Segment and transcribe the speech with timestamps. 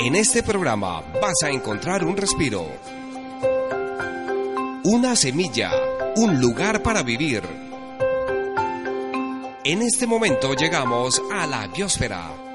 [0.00, 2.68] En este programa vas a encontrar un respiro,
[4.84, 5.72] una semilla,
[6.14, 7.42] un lugar para vivir.
[9.64, 12.47] En este momento llegamos a la biosfera.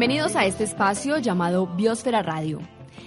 [0.00, 2.58] Bienvenidos a este espacio llamado Biosfera Radio.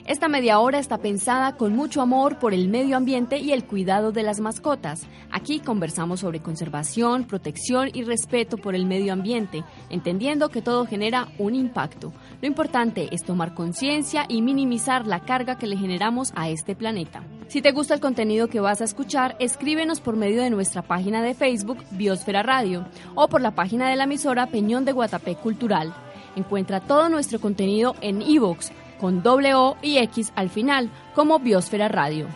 [0.05, 4.11] Esta media hora está pensada con mucho amor por el medio ambiente y el cuidado
[4.11, 5.07] de las mascotas.
[5.31, 11.29] Aquí conversamos sobre conservación, protección y respeto por el medio ambiente, entendiendo que todo genera
[11.39, 12.13] un impacto.
[12.43, 17.23] Lo importante es tomar conciencia y minimizar la carga que le generamos a este planeta.
[17.47, 21.23] Si te gusta el contenido que vas a escuchar, escríbenos por medio de nuestra página
[21.23, 25.91] de Facebook Biosfera Radio o por la página de la emisora Peñón de Guatapé Cultural.
[26.35, 31.87] Encuentra todo nuestro contenido en iVoox con doble O y X al final como Biosfera
[31.89, 32.27] Radio.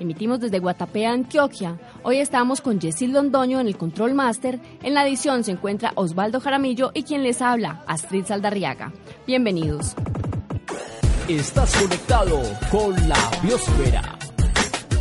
[0.00, 1.78] Emitimos desde Guatapé, Antioquia.
[2.02, 4.58] Hoy estamos con Yesil Londoño en el Control Master.
[4.82, 8.92] En la edición se encuentra Osvaldo Jaramillo y quien les habla, Astrid Saldarriaga.
[9.26, 9.94] Bienvenidos.
[11.28, 14.18] Estás conectado con la biosfera.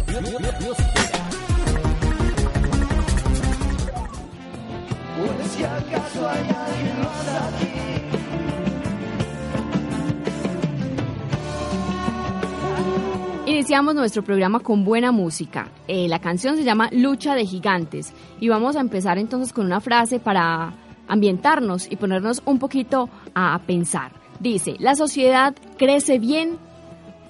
[0.08, 1.28] Bio- bio- biosfera.
[13.58, 15.72] Iniciamos nuestro programa con buena música.
[15.88, 19.82] Eh, la canción se llama Lucha de Gigantes y vamos a empezar entonces con una
[19.82, 20.76] frase para
[21.08, 24.12] ambientarnos y ponernos un poquito a pensar.
[24.40, 26.60] Dice, la sociedad crece bien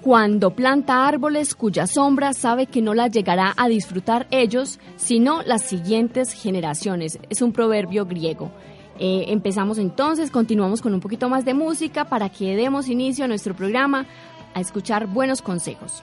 [0.02, 5.62] cuando planta árboles cuya sombra sabe que no la llegará a disfrutar ellos, sino las
[5.62, 7.18] siguientes generaciones.
[7.30, 8.50] Es un proverbio griego.
[8.98, 13.28] Eh, empezamos entonces, continuamos con un poquito más de música para que demos inicio a
[13.28, 14.06] nuestro programa
[14.54, 16.02] a escuchar buenos consejos.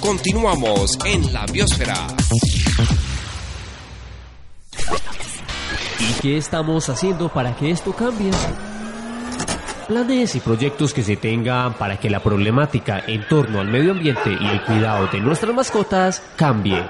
[0.00, 2.06] Continuamos en la biosfera.
[6.00, 8.30] ¿Y qué estamos haciendo para que esto cambie?
[9.92, 14.30] Planes y proyectos que se tengan para que la problemática en torno al medio ambiente
[14.40, 16.82] y el cuidado de nuestras mascotas cambie.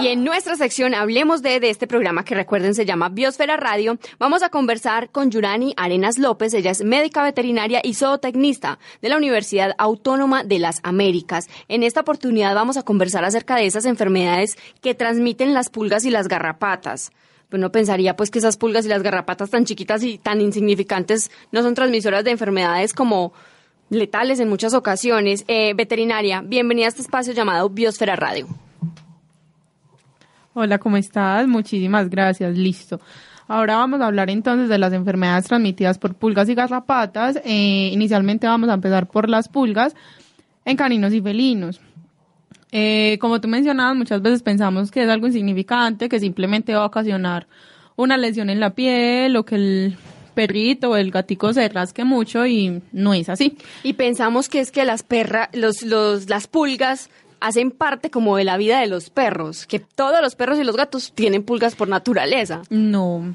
[0.00, 4.42] Y en nuestra sección Hablemos de, este programa que recuerden se llama Biosfera Radio, vamos
[4.42, 9.74] a conversar con Yurani Arenas López, ella es médica veterinaria y zootecnista de la Universidad
[9.76, 11.50] Autónoma de las Américas.
[11.68, 16.10] En esta oportunidad vamos a conversar acerca de esas enfermedades que transmiten las pulgas y
[16.10, 17.12] las garrapatas.
[17.50, 21.32] Pues no pensaría pues que esas pulgas y las garrapatas tan chiquitas y tan insignificantes
[21.50, 23.32] no son transmisoras de enfermedades como
[23.90, 25.44] letales en muchas ocasiones.
[25.48, 28.46] Eh, veterinaria, bienvenida a este espacio llamado Biosfera Radio.
[30.54, 31.48] Hola, ¿cómo estás?
[31.48, 32.56] Muchísimas gracias.
[32.56, 33.00] Listo.
[33.48, 37.40] Ahora vamos a hablar entonces de las enfermedades transmitidas por pulgas y garrapatas.
[37.44, 39.96] Eh, inicialmente vamos a empezar por las pulgas
[40.64, 41.80] en caninos y felinos.
[42.72, 46.86] Eh, como tú mencionabas, muchas veces pensamos que es algo insignificante, que simplemente va a
[46.86, 47.46] ocasionar
[47.96, 49.96] una lesión en la piel o que el
[50.34, 53.56] perrito o el gatico se rasque mucho y no es así.
[53.82, 58.44] Y pensamos que es que las perras, los, los, las pulgas hacen parte como de
[58.44, 61.88] la vida de los perros, que todos los perros y los gatos tienen pulgas por
[61.88, 62.62] naturaleza.
[62.70, 63.34] No.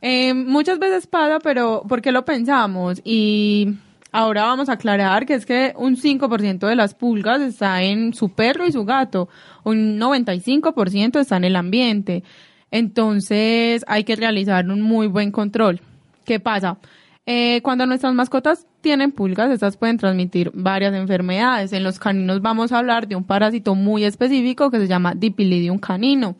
[0.00, 3.00] Eh, muchas veces pasa, pero ¿por qué lo pensamos?
[3.04, 3.74] Y
[4.14, 8.28] ahora vamos a aclarar que es que un 5% de las pulgas está en su
[8.28, 9.28] perro y su gato,
[9.64, 12.22] un 95% está en el ambiente.
[12.70, 15.80] Entonces hay que realizar un muy buen control.
[16.24, 16.78] ¿Qué pasa?
[17.26, 21.72] Eh, cuando nuestras mascotas tienen pulgas, estas pueden transmitir varias enfermedades.
[21.72, 25.78] En los caninos vamos a hablar de un parásito muy específico que se llama Dipilidium
[25.78, 26.36] canino.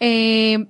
[0.00, 0.66] Eh,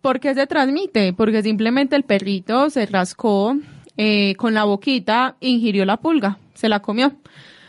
[0.00, 1.12] ¿Por qué se transmite?
[1.12, 3.56] Porque simplemente el perrito se rascó
[4.02, 7.12] eh, con la boquita, ingirió la pulga, se la comió.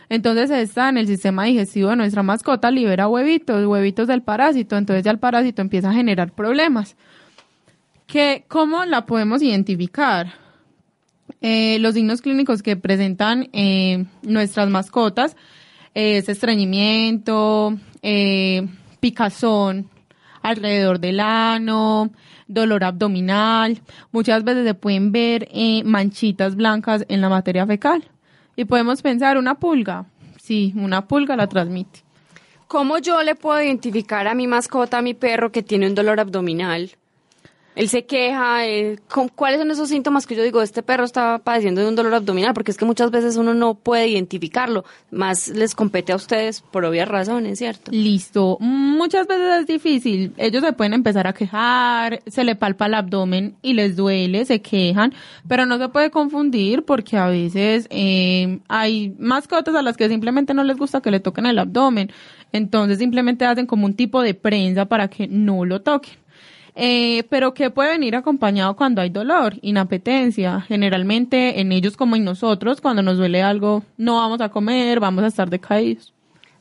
[0.07, 5.03] Entonces esta en el sistema digestivo de nuestra mascota libera huevitos, huevitos del parásito, entonces
[5.03, 6.95] ya el parásito empieza a generar problemas.
[8.07, 10.31] ¿Qué, ¿Cómo la podemos identificar?
[11.41, 15.35] Eh, los signos clínicos que presentan eh, nuestras mascotas
[15.93, 17.77] es estreñimiento,
[19.01, 19.89] picazón
[20.41, 22.09] alrededor del ano,
[22.47, 23.81] dolor abdominal.
[24.11, 28.03] Muchas veces se pueden ver eh, manchitas blancas en la materia fecal.
[28.55, 30.05] Y podemos pensar, una pulga.
[30.41, 32.01] Sí, una pulga la transmite.
[32.67, 36.19] ¿Cómo yo le puedo identificar a mi mascota, a mi perro, que tiene un dolor
[36.19, 36.91] abdominal?
[37.75, 41.39] Él se queja, eh, ¿con- ¿cuáles son esos síntomas que yo digo, este perro está
[41.39, 42.53] padeciendo de un dolor abdominal?
[42.53, 46.83] Porque es que muchas veces uno no puede identificarlo, más les compete a ustedes por
[46.83, 47.91] obvias razones, ¿cierto?
[47.93, 48.57] Listo.
[48.59, 50.33] Muchas veces es difícil.
[50.37, 54.61] Ellos se pueden empezar a quejar, se le palpa el abdomen y les duele, se
[54.61, 55.13] quejan,
[55.47, 60.53] pero no se puede confundir porque a veces eh, hay mascotas a las que simplemente
[60.53, 62.11] no les gusta que le toquen el abdomen.
[62.53, 66.15] Entonces simplemente hacen como un tipo de prensa para que no lo toquen.
[66.75, 69.55] Eh, pero ¿qué puede venir acompañado cuando hay dolor?
[69.61, 70.61] Inapetencia.
[70.61, 75.23] Generalmente en ellos como en nosotros, cuando nos duele algo, no vamos a comer, vamos
[75.23, 76.13] a estar decaídos.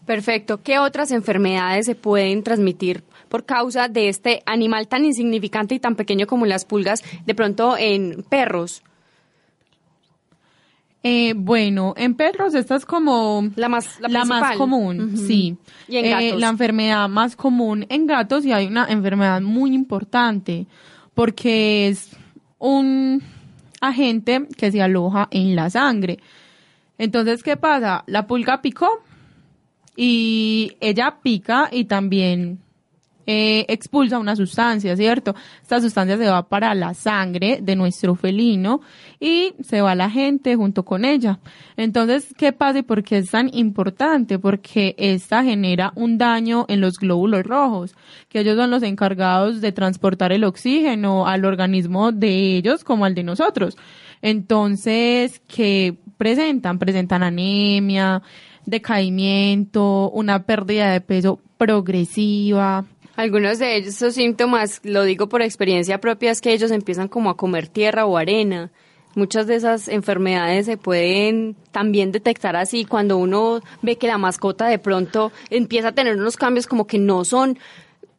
[0.06, 0.62] Perfecto.
[0.62, 5.94] ¿Qué otras enfermedades se pueden transmitir por causa de este animal tan insignificante y tan
[5.94, 8.82] pequeño como las pulgas, de pronto en perros?
[11.02, 15.56] Eh, bueno, en perros esta es como La más, la más común, sí.
[15.88, 16.40] Y en Eh, gatos.
[16.40, 20.66] la enfermedad más común en gatos y hay una enfermedad muy importante
[21.14, 22.10] porque es
[22.58, 23.22] un
[23.80, 26.18] agente que se aloja en la sangre.
[26.98, 28.04] Entonces, ¿qué pasa?
[28.06, 29.02] La pulga picó
[29.96, 32.58] y ella pica y también
[33.32, 35.36] eh, expulsa una sustancia, ¿cierto?
[35.62, 38.80] Esta sustancia se va para la sangre de nuestro felino
[39.20, 41.38] y se va la gente junto con ella.
[41.76, 44.40] Entonces, ¿qué pasa y por qué es tan importante?
[44.40, 47.94] Porque esta genera un daño en los glóbulos rojos,
[48.28, 53.14] que ellos son los encargados de transportar el oxígeno al organismo de ellos como al
[53.14, 53.76] de nosotros.
[54.22, 56.80] Entonces, ¿qué presentan?
[56.80, 58.22] Presentan anemia,
[58.66, 62.86] decaimiento, una pérdida de peso progresiva.
[63.16, 67.30] Algunos de ellos, esos síntomas, lo digo por experiencia propia, es que ellos empiezan como
[67.30, 68.70] a comer tierra o arena.
[69.14, 74.68] Muchas de esas enfermedades se pueden también detectar así cuando uno ve que la mascota
[74.68, 77.58] de pronto empieza a tener unos cambios como que no son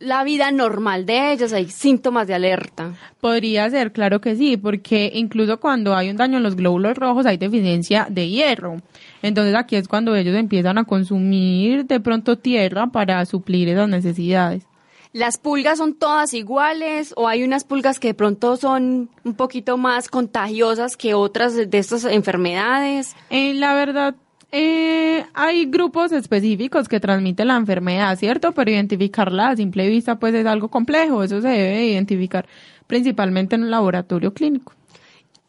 [0.01, 2.95] la vida normal de ellos, hay síntomas de alerta.
[3.21, 7.25] Podría ser, claro que sí, porque incluso cuando hay un daño en los glóbulos rojos
[7.25, 8.77] hay deficiencia de hierro.
[9.21, 14.65] Entonces aquí es cuando ellos empiezan a consumir de pronto tierra para suplir esas necesidades.
[15.13, 19.77] ¿Las pulgas son todas iguales o hay unas pulgas que de pronto son un poquito
[19.77, 23.13] más contagiosas que otras de estas enfermedades?
[23.29, 24.15] Eh, la verdad,
[24.53, 28.53] eh, hay grupos específicos que transmiten la enfermedad, ¿cierto?
[28.53, 32.45] Pero identificarla a simple vista pues es algo complejo, eso se debe identificar
[32.87, 34.73] principalmente en un laboratorio clínico.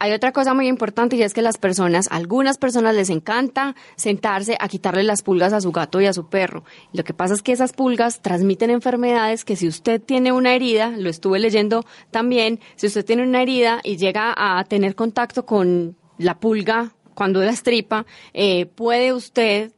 [0.02, 4.56] Hay otra cosa muy importante y es que las personas, algunas personas les encanta sentarse
[4.58, 6.64] a quitarle las pulgas a su gato y a su perro.
[6.92, 10.88] Lo que pasa es que esas pulgas transmiten enfermedades que si usted tiene una herida,
[10.88, 15.96] lo estuve leyendo también, si usted tiene una herida y llega a tener contacto con
[16.18, 19.70] la pulga cuando la estripa, eh, puede usted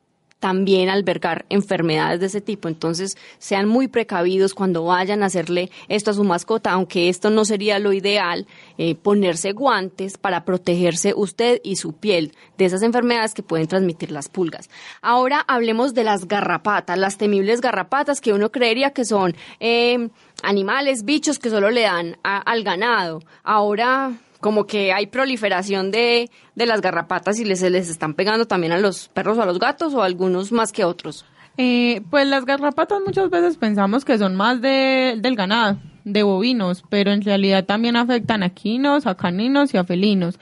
[0.44, 2.68] también albergar enfermedades de ese tipo.
[2.68, 7.46] Entonces, sean muy precavidos cuando vayan a hacerle esto a su mascota, aunque esto no
[7.46, 8.46] sería lo ideal,
[8.76, 14.10] eh, ponerse guantes para protegerse usted y su piel de esas enfermedades que pueden transmitir
[14.10, 14.68] las pulgas.
[15.00, 20.10] Ahora hablemos de las garrapatas, las temibles garrapatas que uno creería que son eh,
[20.42, 23.22] animales, bichos que solo le dan al ganado.
[23.44, 24.12] Ahora
[24.44, 28.78] como que hay proliferación de, de las garrapatas y les, les están pegando también a
[28.78, 31.24] los perros o a los gatos o a algunos más que otros.
[31.56, 36.84] Eh, pues las garrapatas muchas veces pensamos que son más de, del ganado, de bovinos,
[36.90, 40.38] pero en realidad también afectan a quinos, a caninos y a felinos.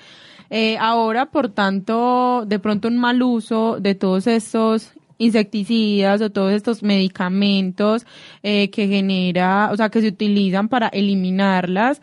[0.51, 6.53] Eh, ahora, por tanto, de pronto un mal uso de todos estos insecticidas o todos
[6.53, 8.05] estos medicamentos
[8.43, 12.03] eh, que genera, o sea, que se utilizan para eliminarlas,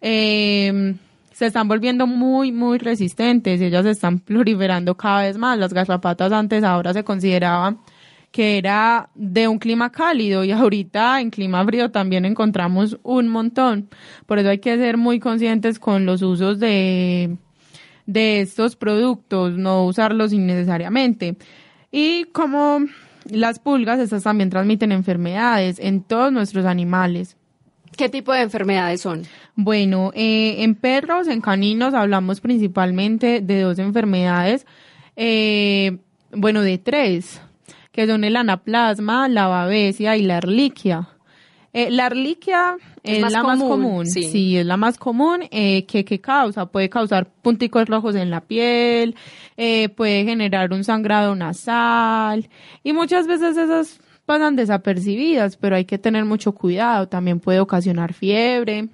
[0.00, 0.94] eh,
[1.38, 3.60] se están volviendo muy, muy resistentes.
[3.60, 5.56] Ellas se están proliferando cada vez más.
[5.56, 7.78] Las garrapatas antes ahora se consideraban
[8.32, 13.88] que era de un clima cálido y ahorita en clima frío también encontramos un montón.
[14.26, 17.36] Por eso hay que ser muy conscientes con los usos de,
[18.04, 21.36] de estos productos, no usarlos innecesariamente.
[21.92, 22.80] Y como
[23.30, 27.36] las pulgas, estas también transmiten enfermedades en todos nuestros animales.
[27.98, 29.24] ¿Qué tipo de enfermedades son?
[29.56, 34.66] Bueno, eh, en perros, en caninos, hablamos principalmente de dos enfermedades,
[35.16, 35.98] eh,
[36.30, 37.40] bueno, de tres,
[37.90, 41.08] que son el anaplasma, la babesia y la erliquia.
[41.72, 44.56] Eh, la erliquia es, la más común, sí.
[44.56, 45.40] es la más común.
[45.50, 46.66] Eh, ¿qué, ¿Qué causa?
[46.66, 49.16] Puede causar punticos rojos en la piel,
[49.56, 52.48] eh, puede generar un sangrado nasal
[52.84, 57.08] y muchas veces esas pasan desapercibidas, pero hay que tener mucho cuidado.
[57.08, 58.88] También puede ocasionar fiebre.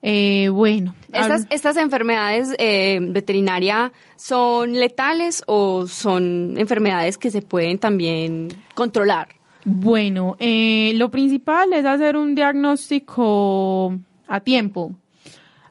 [0.00, 0.94] Eh, bueno.
[1.12, 9.26] ¿Estas, estas enfermedades eh, veterinarias son letales o son enfermedades que se pueden también controlar?
[9.64, 14.92] Bueno, eh, lo principal es hacer un diagnóstico a tiempo,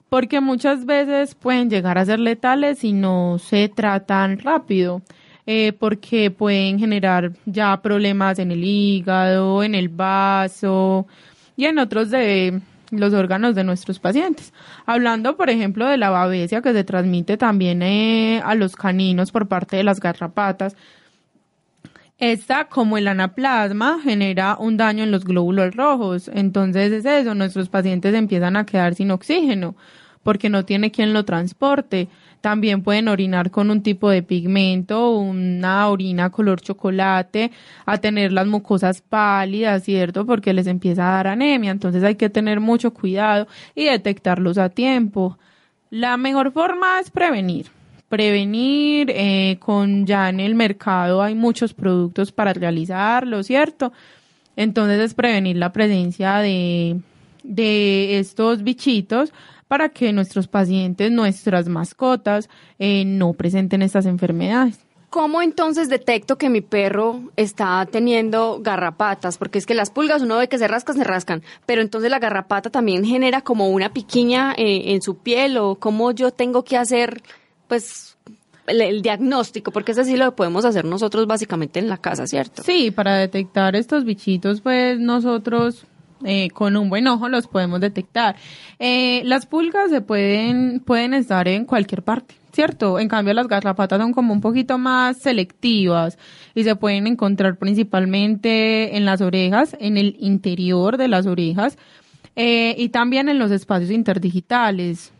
[0.09, 5.01] porque muchas veces pueden llegar a ser letales si no se tratan rápido
[5.49, 11.07] eh, porque pueden generar ya problemas en el hígado, en el vaso
[11.55, 12.61] y en otros de
[12.91, 14.53] los órganos de nuestros pacientes.
[14.85, 19.47] Hablando, por ejemplo, de la babesia que se transmite también eh, a los caninos por
[19.47, 20.75] parte de las garrapatas.
[22.17, 26.29] Esta, como el anaplasma, genera un daño en los glóbulos rojos.
[26.33, 29.75] Entonces es eso, nuestros pacientes empiezan a quedar sin oxígeno
[30.27, 32.09] porque no tiene quien lo transporte.
[32.41, 37.49] También pueden orinar con un tipo de pigmento, una orina color chocolate,
[37.85, 40.25] a tener las mucosas pálidas, ¿cierto?
[40.25, 41.71] Porque les empieza a dar anemia.
[41.71, 45.37] Entonces hay que tener mucho cuidado y detectarlos a tiempo.
[45.91, 47.67] La mejor forma es prevenir.
[48.09, 53.93] Prevenir, eh, con ya en el mercado hay muchos productos para realizarlo, ¿cierto?
[54.57, 56.99] Entonces es prevenir la presencia de,
[57.43, 59.31] de estos bichitos
[59.67, 64.79] para que nuestros pacientes, nuestras mascotas, eh, no presenten estas enfermedades.
[65.09, 69.37] ¿Cómo entonces detecto que mi perro está teniendo garrapatas?
[69.37, 72.19] Porque es que las pulgas uno ve que se rascan, se rascan, pero entonces la
[72.19, 76.75] garrapata también genera como una piquiña eh, en su piel o cómo yo tengo que
[76.75, 77.21] hacer,
[77.69, 78.17] pues,
[78.67, 82.63] el, el, diagnóstico, porque eso sí lo podemos hacer nosotros básicamente en la casa, ¿cierto?
[82.63, 85.85] Sí, para detectar estos bichitos, pues nosotros
[86.25, 88.35] eh, con un buen ojo los podemos detectar.
[88.79, 92.99] Eh, las pulgas se pueden, pueden estar en cualquier parte, ¿cierto?
[92.99, 96.17] En cambio las garrapatas son como un poquito más selectivas
[96.55, 101.77] y se pueden encontrar principalmente en las orejas, en el interior de las orejas
[102.35, 105.11] eh, y también en los espacios interdigitales.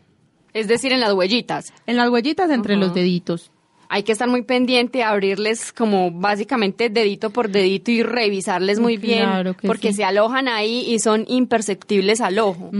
[0.54, 1.72] Es decir, en las huellitas.
[1.86, 3.52] En las huellitas entre los deditos
[3.88, 9.54] hay que estar muy pendiente, abrirles como básicamente dedito por dedito y revisarles muy bien,
[9.62, 12.70] porque se alojan ahí y son imperceptibles al ojo.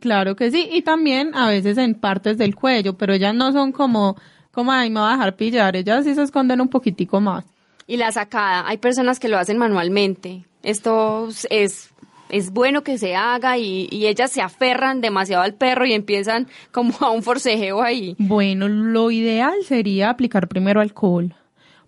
[0.00, 3.72] claro que sí, y también a veces en partes del cuello, pero ellas no son
[3.72, 4.16] como,
[4.50, 7.44] como, ay, me va a dejar pillar, ellas sí se esconden un poquitico más.
[7.86, 10.46] Y la sacada, hay personas que lo hacen manualmente.
[10.62, 11.90] Esto es
[12.34, 16.92] es bueno que se haga y, ellas se aferran demasiado al perro y empiezan como
[17.00, 18.16] a un forcejeo ahí.
[18.18, 21.32] Bueno, lo ideal sería aplicar primero alcohol.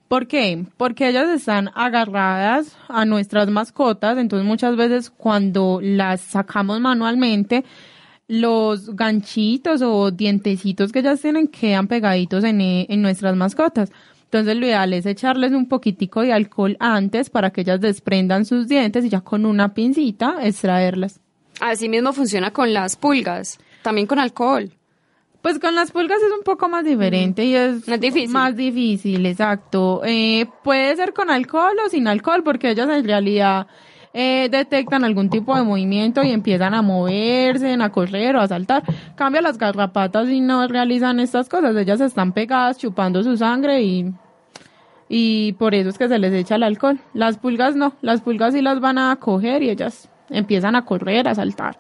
[0.07, 0.65] ¿Por qué?
[0.77, 7.65] Porque ellas están agarradas a nuestras mascotas, entonces muchas veces cuando las sacamos manualmente,
[8.29, 13.91] los ganchitos o dientecitos que ellas tienen quedan pegaditos en, en nuestras mascotas.
[14.37, 18.69] Entonces lo ideal es echarles un poquitico de alcohol antes para que ellas desprendan sus
[18.69, 21.21] dientes y ya con una pincita extraerlas.
[21.61, 24.71] Así mismo funciona con las pulgas, también con alcohol.
[25.41, 28.29] Pues con las pulgas es un poco más diferente y es Más difícil.
[28.31, 30.03] Más difícil, exacto.
[30.05, 33.67] Eh, puede ser con alcohol o sin alcohol porque ellas en realidad
[34.13, 38.83] eh, detectan algún tipo de movimiento y empiezan a moverse, a correr o a saltar.
[39.15, 41.75] Cambia las garrapatas y no realizan estas cosas.
[41.77, 44.13] Ellas están pegadas chupando su sangre y
[45.09, 46.99] y por eso es que se les echa el alcohol.
[47.15, 51.29] Las pulgas no, las pulgas sí las van a coger y ellas empiezan a correr,
[51.29, 51.77] a saltar.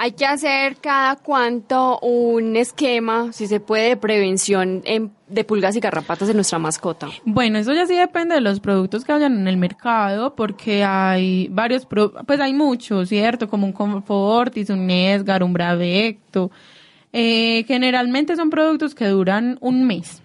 [0.00, 5.74] Hay que hacer cada cuánto un esquema, si se puede, de prevención en- de pulgas
[5.74, 7.08] y garrapatas de nuestra mascota.
[7.24, 11.48] Bueno, eso ya sí depende de los productos que hayan en el mercado, porque hay
[11.50, 13.48] varios, pro- pues hay muchos, ¿cierto?
[13.48, 16.52] Como un Confortis, un Nesgar, un Bravecto.
[17.12, 20.22] Eh, generalmente son productos que duran un mes.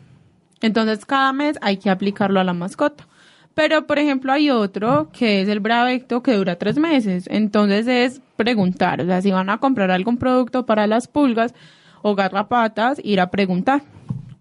[0.63, 3.05] Entonces, cada mes hay que aplicarlo a la mascota.
[3.53, 7.25] Pero, por ejemplo, hay otro que es el Bravecto que dura tres meses.
[7.29, 11.53] Entonces, es preguntar, o sea, si van a comprar algún producto para las pulgas
[12.01, 13.83] o garrapatas, ir a preguntar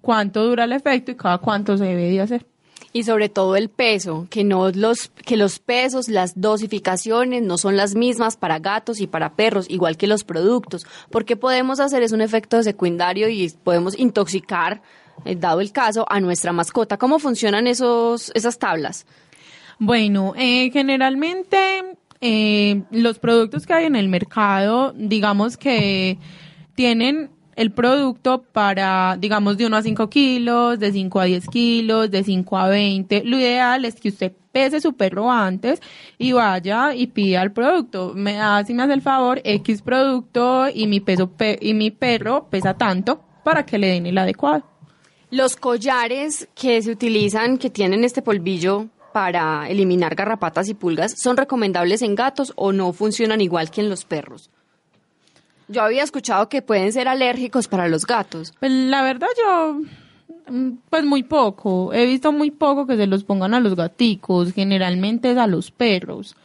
[0.00, 2.46] cuánto dura el efecto y cada cuánto se debe de hacer.
[2.92, 7.76] Y sobre todo el peso, que no los, que los pesos, las dosificaciones no son
[7.76, 10.86] las mismas para gatos y para perros, igual que los productos.
[11.10, 14.82] Porque podemos hacer es un efecto secundario y podemos intoxicar,
[15.36, 16.96] dado el caso, a nuestra mascota.
[16.98, 19.06] ¿Cómo funcionan esos, esas tablas?
[19.78, 21.58] Bueno, eh, generalmente
[22.20, 26.18] eh, los productos que hay en el mercado, digamos que
[26.74, 32.10] tienen el producto para, digamos, de 1 a 5 kilos, de 5 a 10 kilos,
[32.10, 33.24] de 5 a 20.
[33.24, 35.80] Lo ideal es que usted pese su perro antes
[36.18, 38.12] y vaya y pida el producto.
[38.14, 41.90] Me da, si me hace el favor, X producto y mi peso pe- y mi
[41.90, 44.64] perro pesa tanto para que le den el adecuado.
[45.32, 51.38] Los collares que se utilizan, que tienen este polvillo para eliminar garrapatas y pulgas, ¿son
[51.38, 54.50] recomendables en gatos o no funcionan igual que en los perros?
[55.68, 58.52] Yo había escuchado que pueden ser alérgicos para los gatos.
[58.60, 59.80] Pues la verdad yo,
[60.52, 61.94] mm, pues muy poco.
[61.94, 65.70] He visto muy poco que se los pongan a los gaticos, generalmente es a los
[65.70, 66.36] perros.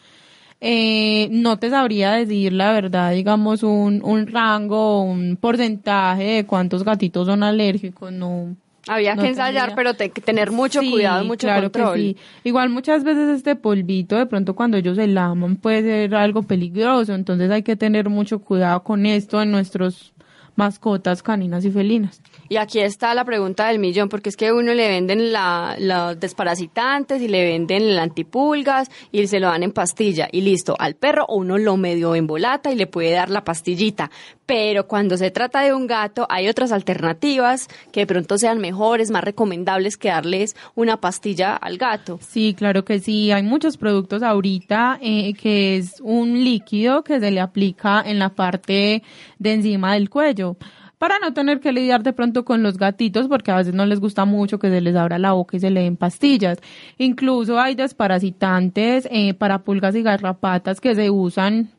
[0.62, 6.86] Eh, no te sabría decir la verdad, digamos, un, un rango, un porcentaje de cuántos
[6.86, 8.56] gatitos son alérgicos, no.
[8.90, 9.76] Había no que ensayar, tendría.
[9.76, 11.98] pero te- que tener mucho Sí, cuidado, mucho claro que control.
[12.00, 12.18] sí.
[12.44, 17.14] Igual muchas veces este polvito, de pronto cuando ellos se laman, puede ser algo peligroso,
[17.14, 20.14] entonces hay que tener mucho cuidado con esto en nuestros
[20.56, 22.22] mascotas caninas y felinas.
[22.50, 26.20] Y aquí está la pregunta del millón, porque es que uno le venden la, los
[26.20, 30.96] desparasitantes y le venden el antipulgas y se lo dan en pastilla y listo, al
[30.96, 34.12] perro uno lo medio embolata y le puede dar la pastillita.
[34.46, 39.12] Pero cuando se trata de un gato hay otras alternativas que de pronto sean mejores,
[39.12, 42.20] más recomendables que darles una pastilla al gato.
[42.22, 43.32] Sí, claro que sí.
[43.32, 48.30] Hay muchos productos ahorita eh, que es un líquido que se le aplica en la
[48.30, 49.04] parte
[49.38, 50.56] de encima del cuello
[50.98, 54.00] para no tener que lidiar de pronto con los gatitos porque a veces no les
[54.00, 56.60] gusta mucho que se les abra la boca y se le den pastillas.
[56.98, 61.70] Incluso hay desparasitantes eh, para pulgas y garrapatas que se usan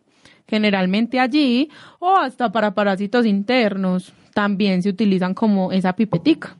[0.46, 4.12] generalmente allí o hasta para parásitos internos.
[4.34, 6.56] También se utilizan como esa pipetica.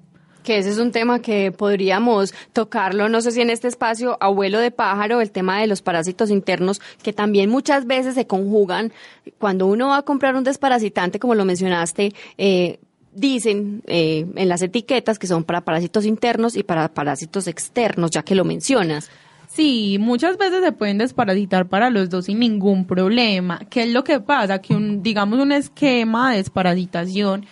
[0.48, 4.61] Que ese es un tema que podríamos tocarlo, no sé si en este espacio, abuelo
[4.61, 8.90] de pájaro, el tema de los parásitos internos, que también muchas veces se conjugan.
[9.37, 12.80] Cuando uno va a comprar un desparasitante, como lo mencionaste, eh,
[13.12, 18.22] dicen eh, en las etiquetas que son para parásitos internos y para parásitos externos, ya
[18.22, 19.11] que lo mencionas.
[19.48, 23.61] Sí, muchas veces se pueden desparasitar para los dos sin ningún problema.
[23.68, 24.62] ¿Qué es lo que pasa?
[24.62, 27.44] Que un, digamos, un esquema de desparasitación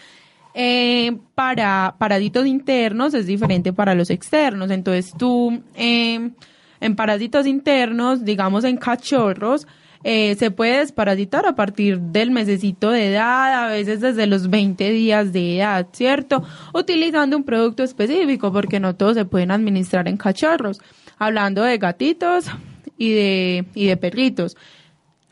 [0.58, 4.70] eh, para parásitos internos es diferente para los externos.
[4.70, 6.30] Entonces tú, eh,
[6.80, 9.66] en parásitos internos, digamos en cachorros,
[10.02, 14.90] eh, se puede desparasitar a partir del mesecito de edad, a veces desde los 20
[14.92, 16.42] días de edad, ¿cierto?
[16.72, 20.80] Utilizando un producto específico, porque no todos se pueden administrar en cachorros.
[21.18, 22.46] Hablando de gatitos
[22.96, 24.56] y de, y de perritos.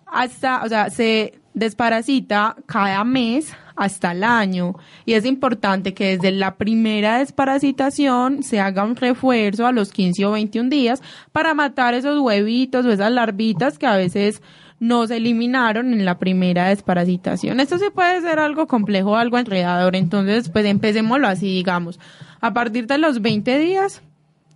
[0.05, 4.75] Hasta, o sea, se desparasita cada mes hasta el año.
[5.05, 10.25] Y es importante que desde la primera desparasitación se haga un refuerzo a los 15
[10.27, 14.43] o 21 días para matar esos huevitos o esas larvitas que a veces
[14.81, 17.61] no se eliminaron en la primera desparasitación.
[17.61, 19.97] Esto sí puede ser algo complejo, algo enredador.
[19.97, 21.99] Entonces, pues empecémoslo así, digamos.
[22.41, 24.03] A partir de los 20 días.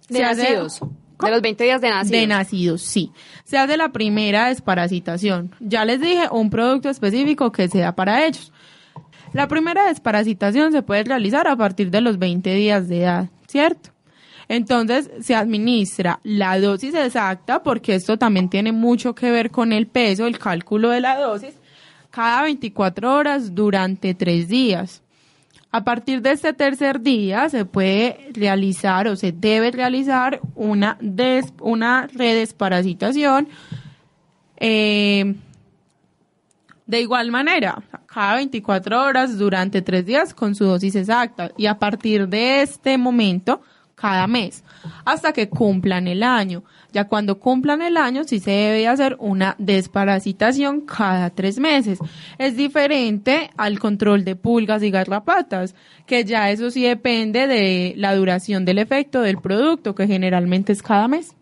[0.09, 0.81] De se hace- nacidos.
[1.17, 1.31] ¿Cómo?
[1.31, 2.21] De los 20 días de nacidos.
[2.21, 3.11] De nacidos, sí.
[3.45, 5.53] Se hace la primera desparasitación.
[5.61, 8.53] Ya les dije, un producto específico que sea para ellos.
[9.33, 13.91] La primera desparasitación se puede realizar a partir de los 20 días de edad, ¿cierto?
[14.49, 19.87] Entonces se administra la dosis exacta, porque esto también tiene mucho que ver con el
[19.87, 21.55] peso, el cálculo de la dosis,
[22.11, 25.03] cada 24 horas durante tres días.
[25.71, 31.53] A partir de este tercer día se puede realizar o se debe realizar una, des,
[31.61, 33.49] una redesparasitación.
[34.57, 35.35] Eh,
[36.89, 41.79] de igual manera, cada 24 horas durante tres días con su dosis exacta y a
[41.79, 43.61] partir de este momento,
[43.95, 44.65] cada mes,
[45.05, 46.65] hasta que cumplan el año.
[46.93, 51.99] Ya cuando cumplan el año, sí se debe hacer una desparasitación cada tres meses.
[52.39, 55.75] Es diferente al control de pulgas y garrapatas,
[56.07, 60.83] que ya eso sí depende de la duración del efecto del producto, que generalmente es
[60.83, 61.35] cada mes.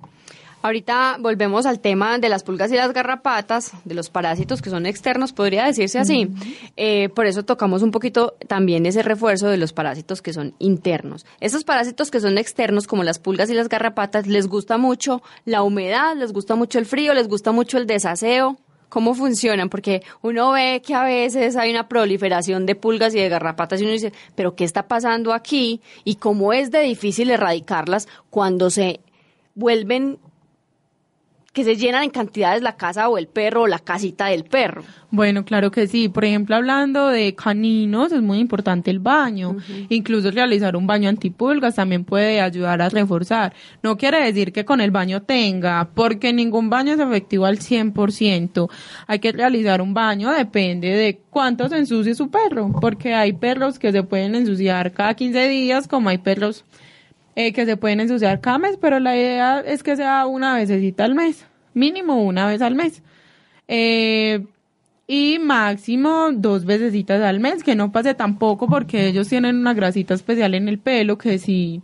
[0.66, 4.84] Ahorita volvemos al tema de las pulgas y las garrapatas, de los parásitos que son
[4.84, 6.28] externos, podría decirse así.
[6.76, 11.24] Eh, por eso tocamos un poquito también ese refuerzo de los parásitos que son internos.
[11.38, 15.62] Esos parásitos que son externos, como las pulgas y las garrapatas, les gusta mucho la
[15.62, 18.56] humedad, les gusta mucho el frío, les gusta mucho el desaseo.
[18.88, 19.68] ¿Cómo funcionan?
[19.68, 23.84] Porque uno ve que a veces hay una proliferación de pulgas y de garrapatas y
[23.84, 25.80] uno dice, pero ¿qué está pasando aquí?
[26.02, 28.98] Y cómo es de difícil erradicarlas cuando se
[29.54, 30.18] vuelven
[31.56, 34.82] que se llenan en cantidades la casa o el perro o la casita del perro.
[35.10, 36.10] Bueno, claro que sí.
[36.10, 39.56] Por ejemplo, hablando de caninos, es muy importante el baño.
[39.88, 43.54] Incluso realizar un baño antipulgas también puede ayudar a reforzar.
[43.82, 48.68] No quiere decir que con el baño tenga, porque ningún baño es efectivo al 100%.
[49.06, 53.78] Hay que realizar un baño, depende de cuánto se ensucie su perro, porque hay perros
[53.78, 56.66] que se pueden ensuciar cada 15 días, como hay perros
[57.36, 61.04] eh, que se pueden ensuciar cada mes, pero la idea es que sea una vecesita
[61.04, 61.44] al mes,
[61.74, 63.02] mínimo una vez al mes.
[63.68, 64.44] Eh,
[65.06, 70.14] y máximo dos vecesitas al mes, que no pase tampoco porque ellos tienen una grasita
[70.14, 71.82] especial en el pelo que si...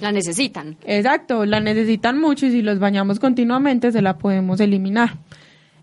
[0.00, 0.76] La necesitan.
[0.84, 5.14] Exacto, la necesitan mucho y si los bañamos continuamente se la podemos eliminar.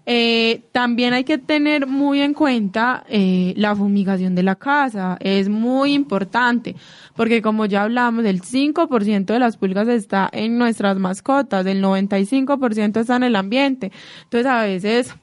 [0.08, 5.18] Eh, también hay que tener muy en cuenta eh, la fumigación de la casa.
[5.20, 6.76] Es muy importante
[7.16, 13.00] porque como ya hablamos, el 5% de las pulgas está en nuestras mascotas, el 95%
[13.00, 13.92] está en el ambiente.
[14.24, 15.16] Entonces a veces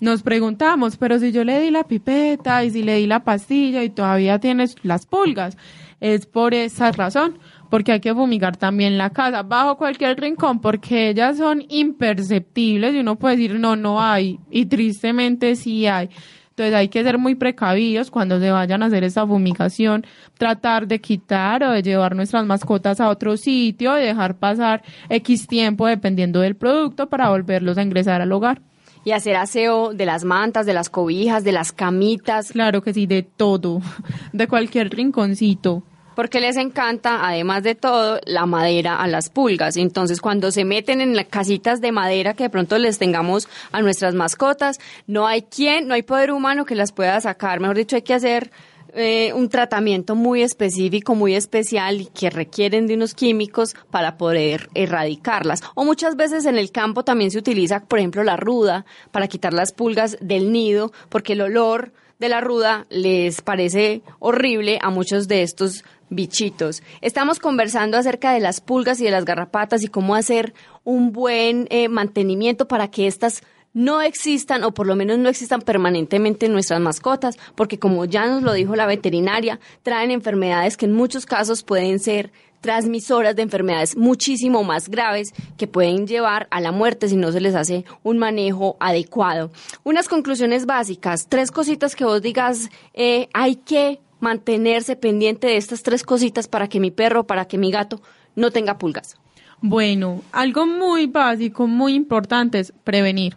[0.00, 3.82] nos preguntamos, pero si yo le di la pipeta y si le di la pastilla
[3.82, 5.56] y todavía tienes las pulgas,
[6.00, 7.38] es por esa razón
[7.70, 12.98] porque hay que fumigar también la casa, bajo cualquier rincón, porque ellas son imperceptibles y
[12.98, 16.10] uno puede decir, no, no hay, y tristemente sí hay.
[16.50, 20.04] Entonces hay que ser muy precavidos cuando se vayan a hacer esa fumigación,
[20.36, 25.46] tratar de quitar o de llevar nuestras mascotas a otro sitio y dejar pasar X
[25.46, 28.60] tiempo dependiendo del producto para volverlos a ingresar al hogar.
[29.04, 32.52] Y hacer aseo de las mantas, de las cobijas, de las camitas.
[32.52, 33.80] Claro que sí, de todo,
[34.34, 35.84] de cualquier rinconcito
[36.20, 39.78] porque les encanta, además de todo, la madera a las pulgas.
[39.78, 43.80] Entonces, cuando se meten en las casitas de madera que de pronto les tengamos a
[43.80, 47.58] nuestras mascotas, no hay quien, no hay poder humano que las pueda sacar.
[47.58, 48.50] Mejor dicho, hay que hacer
[48.92, 54.68] eh, un tratamiento muy específico, muy especial y que requieren de unos químicos para poder
[54.74, 55.62] erradicarlas.
[55.74, 59.54] O muchas veces en el campo también se utiliza, por ejemplo, la ruda para quitar
[59.54, 65.26] las pulgas del nido, porque el olor de la ruda les parece horrible a muchos
[65.26, 66.82] de estos bichitos.
[67.00, 70.52] Estamos conversando acerca de las pulgas y de las garrapatas y cómo hacer
[70.84, 73.42] un buen eh, mantenimiento para que estas
[73.72, 78.26] no existan o por lo menos no existan permanentemente en nuestras mascotas, porque como ya
[78.26, 83.42] nos lo dijo la veterinaria, traen enfermedades que en muchos casos pueden ser transmisoras de
[83.42, 87.84] enfermedades muchísimo más graves que pueden llevar a la muerte si no se les hace
[88.02, 89.50] un manejo adecuado.
[89.82, 95.82] Unas conclusiones básicas, tres cositas que vos digas, eh, hay que mantenerse pendiente de estas
[95.82, 98.00] tres cositas para que mi perro, para que mi gato
[98.36, 99.16] no tenga pulgas?
[99.62, 103.36] Bueno, algo muy básico, muy importante es prevenir.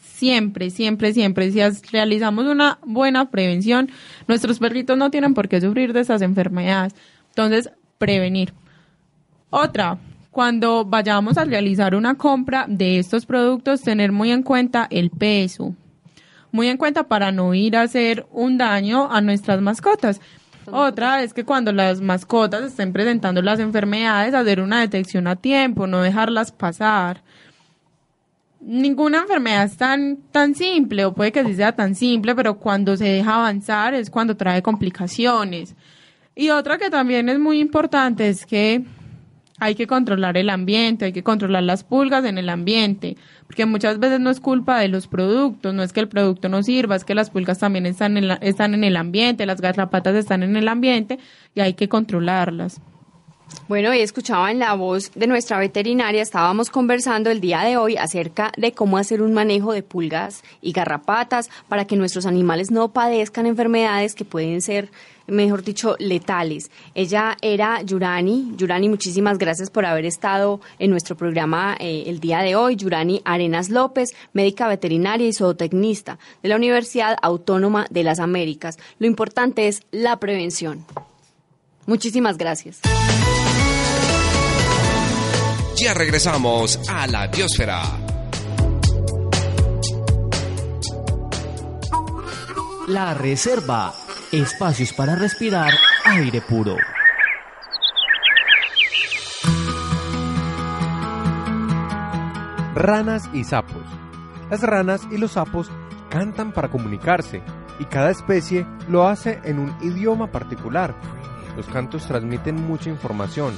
[0.00, 1.50] Siempre, siempre, siempre.
[1.50, 3.90] Si realizamos una buena prevención,
[4.26, 6.94] nuestros perritos no tienen por qué sufrir de esas enfermedades.
[7.30, 8.52] Entonces, prevenir.
[9.50, 9.98] Otra,
[10.30, 15.74] cuando vayamos a realizar una compra de estos productos, tener muy en cuenta el peso,
[16.58, 20.20] muy en cuenta para no ir a hacer un daño a nuestras mascotas.
[20.66, 25.86] Otra es que cuando las mascotas estén presentando las enfermedades, hacer una detección a tiempo,
[25.86, 27.22] no dejarlas pasar.
[28.60, 32.96] Ninguna enfermedad es tan, tan simple, o puede que sí sea tan simple, pero cuando
[32.96, 35.76] se deja avanzar es cuando trae complicaciones.
[36.34, 38.84] Y otra que también es muy importante es que
[39.60, 43.16] hay que controlar el ambiente, hay que controlar las pulgas en el ambiente,
[43.46, 46.62] porque muchas veces no es culpa de los productos, no es que el producto no
[46.62, 50.42] sirva, es que las pulgas también están en, están en el ambiente, las garrapatas están
[50.42, 51.18] en el ambiente
[51.54, 52.80] y hay que controlarlas.
[53.68, 57.96] Bueno, y escuchaba en la voz de nuestra veterinaria, estábamos conversando el día de hoy
[57.96, 62.92] acerca de cómo hacer un manejo de pulgas y garrapatas para que nuestros animales no
[62.92, 64.90] padezcan enfermedades que pueden ser,
[65.26, 66.70] mejor dicho, letales.
[66.94, 68.54] Ella era Yurani.
[68.56, 72.76] Yurani, muchísimas gracias por haber estado en nuestro programa eh, el día de hoy.
[72.76, 78.78] Yurani Arenas López, médica veterinaria y zootecnista de la Universidad Autónoma de las Américas.
[78.98, 80.86] Lo importante es la prevención.
[81.84, 82.80] Muchísimas gracias.
[85.80, 87.82] Ya regresamos a la biosfera.
[92.88, 93.94] La reserva.
[94.32, 95.72] Espacios para respirar
[96.04, 96.76] aire puro.
[102.74, 103.82] Ranas y sapos.
[104.50, 105.70] Las ranas y los sapos
[106.10, 107.40] cantan para comunicarse
[107.78, 110.92] y cada especie lo hace en un idioma particular.
[111.56, 113.54] Los cantos transmiten mucha información.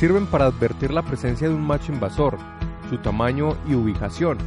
[0.00, 2.38] Sirven para advertir la presencia de un macho invasor,
[2.88, 4.38] su tamaño y ubicación,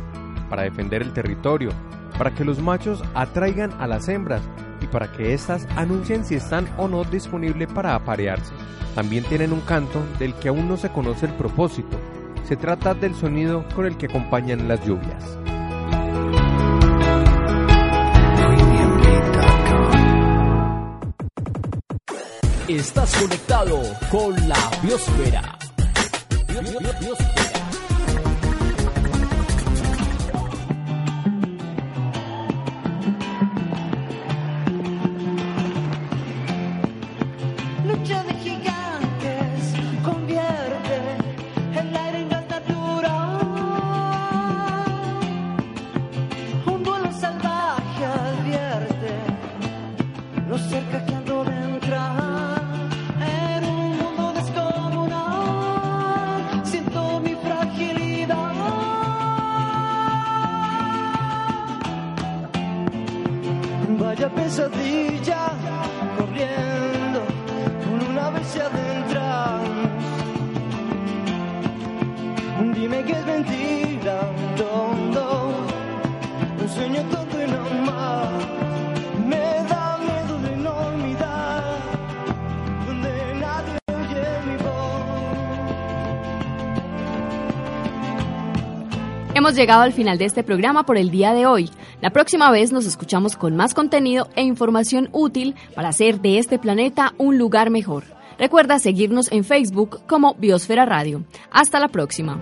[0.50, 1.70] para defender el territorio,
[2.18, 4.42] para que los machos atraigan a las hembras
[4.82, 8.52] y para que éstas anuncien si están o no disponibles para aparearse.
[8.96, 12.00] También tienen un canto del que aún no se conoce el propósito.
[12.48, 15.38] Se trata del sonido con el que acompañan las lluvias.
[22.76, 25.58] Estás conectado con la biosfera.
[26.48, 27.43] Bio- bio- bio-
[89.54, 91.70] Hemos llegado al final de este programa por el día de hoy.
[92.02, 96.58] La próxima vez nos escuchamos con más contenido e información útil para hacer de este
[96.58, 98.04] planeta un lugar mejor.
[98.40, 101.24] Recuerda seguirnos en Facebook como Biosfera Radio.
[101.52, 102.42] Hasta la próxima.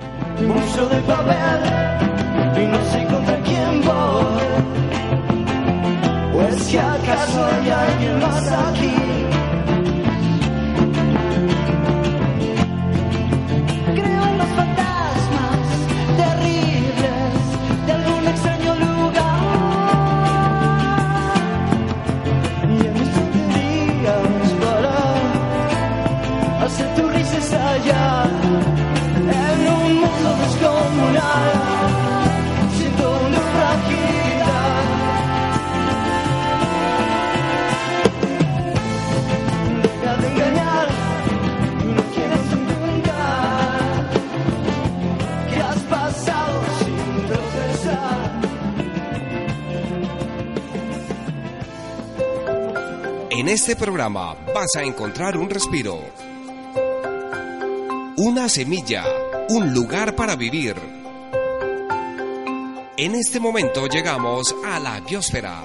[53.34, 56.02] En este programa vas a encontrar un respiro,
[58.18, 59.06] una semilla,
[59.48, 60.76] un lugar para vivir.
[62.98, 65.62] En este momento llegamos a la biosfera.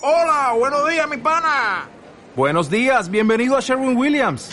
[0.00, 1.88] Hola, buenos días, mi pana.
[2.36, 4.52] Buenos días, bienvenido a Sherwin Williams.